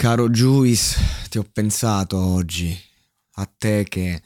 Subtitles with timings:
[0.00, 0.96] Caro Juice,
[1.28, 2.74] ti ho pensato oggi,
[3.32, 4.22] a te che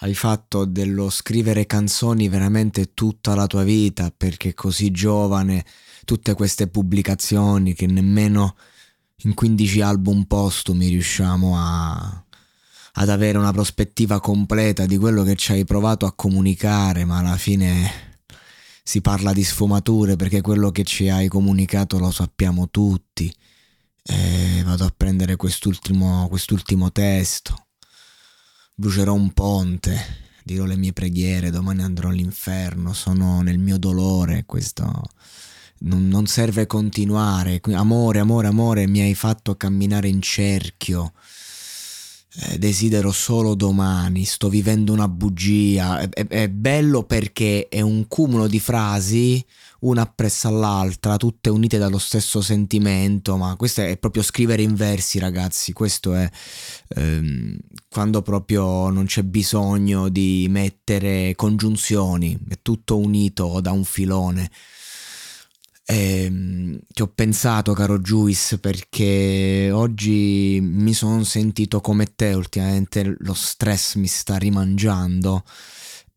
[0.00, 5.64] hai fatto dello scrivere canzoni veramente tutta la tua vita, perché così giovane,
[6.04, 8.54] tutte queste pubblicazioni che nemmeno
[9.22, 12.24] in 15 album postumi riusciamo a,
[12.92, 17.38] ad avere una prospettiva completa di quello che ci hai provato a comunicare, ma alla
[17.38, 18.20] fine
[18.82, 23.34] si parla di sfumature perché quello che ci hai comunicato lo sappiamo tutti
[24.06, 27.66] e vado a prendere quest'ultimo, quest'ultimo testo.
[28.74, 29.96] Brucerò un ponte,
[30.44, 35.02] dirò le mie preghiere, domani andrò all'inferno, sono nel mio dolore, questo
[35.78, 37.60] non, non serve continuare.
[37.72, 41.12] Amore, amore, amore, mi hai fatto camminare in cerchio.
[42.36, 46.00] Eh, desidero solo domani, sto vivendo una bugia.
[46.00, 49.44] È, è, è, bello perché è un cumulo di frasi,
[49.80, 55.20] una appresso all'altra, tutte unite dallo stesso sentimento, ma questo è proprio scrivere in versi,
[55.20, 55.72] ragazzi.
[55.72, 56.28] Questo è
[56.96, 57.56] ehm,
[57.88, 64.50] quando proprio non c'è bisogno di mettere congiunzioni, è tutto unito da un filone.
[65.86, 73.16] E, ehm, ti ho pensato, caro Juice, perché oggi mi sono sentito come te, ultimamente
[73.18, 75.44] lo stress mi sta rimangiando.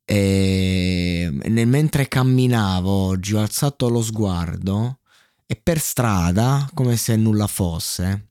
[0.06, 5.00] E nel, mentre camminavo oggi ho alzato lo sguardo
[5.46, 8.30] e per strada, come se nulla fosse,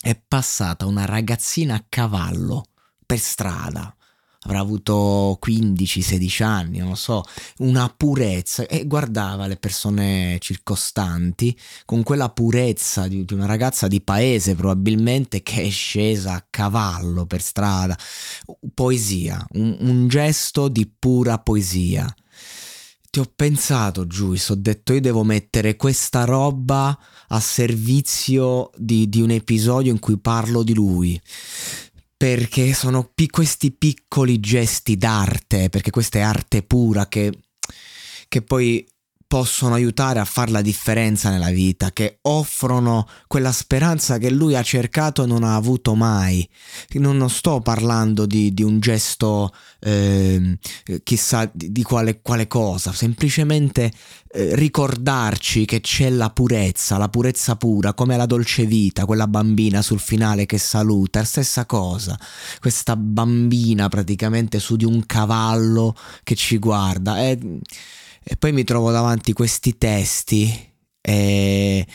[0.00, 2.66] è passata una ragazzina a cavallo
[3.04, 3.94] per strada
[4.42, 7.22] avrà avuto 15-16 anni, non lo so,
[7.58, 14.00] una purezza e guardava le persone circostanti con quella purezza di, di, una ragazza di
[14.00, 17.98] paese probabilmente che è scesa a cavallo per strada.
[18.72, 22.12] Poesia, un, un gesto di pura poesia.
[23.10, 26.96] Ti ho pensato, Giuis, ho detto io devo mettere questa roba
[27.26, 31.20] a servizio di, di un episodio in cui parlo di lui
[32.20, 37.32] perché sono pi- questi piccoli gesti d'arte, perché questa è arte pura che,
[38.28, 38.86] che poi
[39.30, 44.62] possono aiutare a fare la differenza nella vita, che offrono quella speranza che lui ha
[44.64, 46.46] cercato e non ha avuto mai.
[46.94, 50.58] Non sto parlando di, di un gesto eh,
[51.04, 53.92] chissà di, di quale, quale, cosa, semplicemente
[54.32, 59.80] eh, ricordarci che c'è la purezza, la purezza pura, come la dolce vita, quella bambina
[59.80, 62.18] sul finale che saluta, stessa cosa,
[62.58, 67.18] questa bambina praticamente su di un cavallo che ci guarda.
[67.18, 67.38] È,
[68.22, 70.68] e poi mi trovo davanti questi testi
[71.00, 71.86] e,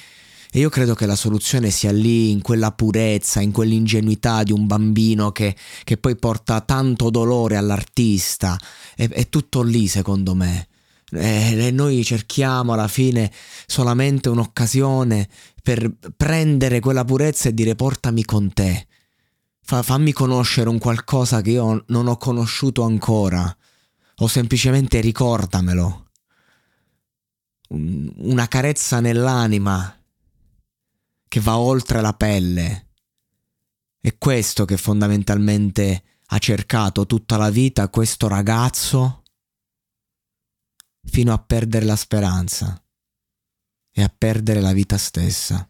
[0.51, 4.65] e io credo che la soluzione sia lì, in quella purezza, in quell'ingenuità di un
[4.67, 8.57] bambino che, che poi porta tanto dolore all'artista.
[8.95, 10.69] È, è tutto lì, secondo me.
[11.11, 13.31] E noi cerchiamo alla fine
[13.67, 15.27] solamente un'occasione
[15.61, 18.87] per prendere quella purezza e dire portami con te.
[19.61, 23.55] Fa, fammi conoscere un qualcosa che io non ho conosciuto ancora.
[24.19, 26.04] O semplicemente ricordamelo
[27.69, 29.97] una carezza nell'anima
[31.27, 32.87] che va oltre la pelle.
[33.99, 39.23] È questo che fondamentalmente ha cercato tutta la vita questo ragazzo
[41.03, 42.81] fino a perdere la speranza
[43.91, 45.67] e a perdere la vita stessa.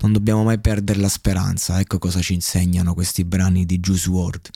[0.00, 1.80] non dobbiamo mai perdere la speranza.
[1.80, 4.48] Ecco cosa ci insegnano questi brani di Juice WRLD.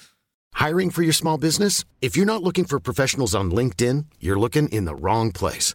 [0.60, 1.84] Hiring for your small business?
[2.00, 5.74] If you're not looking for professionals on LinkedIn, you're looking in the wrong place.